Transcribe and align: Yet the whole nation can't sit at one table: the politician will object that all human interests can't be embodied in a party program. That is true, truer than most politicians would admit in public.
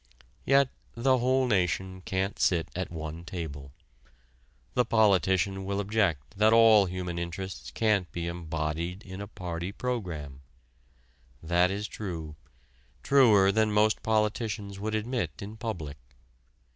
Yet 0.45 0.69
the 0.95 1.19
whole 1.19 1.45
nation 1.45 2.01
can't 2.05 2.39
sit 2.39 2.69
at 2.75 2.89
one 2.89 3.23
table: 3.23 3.71
the 4.73 4.83
politician 4.83 5.63
will 5.63 5.79
object 5.79 6.39
that 6.39 6.53
all 6.53 6.87
human 6.87 7.19
interests 7.19 7.69
can't 7.69 8.11
be 8.11 8.25
embodied 8.25 9.03
in 9.03 9.21
a 9.21 9.27
party 9.27 9.71
program. 9.71 10.41
That 11.43 11.69
is 11.69 11.87
true, 11.87 12.35
truer 13.03 13.51
than 13.51 13.71
most 13.71 14.01
politicians 14.01 14.79
would 14.79 14.95
admit 14.95 15.33
in 15.39 15.55
public. 15.55 15.97